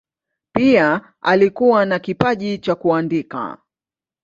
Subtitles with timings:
[0.53, 3.57] Pia alikuwa na kipaji cha kuandika.